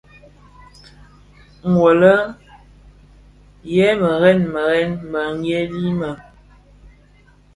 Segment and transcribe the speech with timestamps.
[1.73, 2.15] Wu lè
[3.73, 6.11] yè murèn muren meghel me.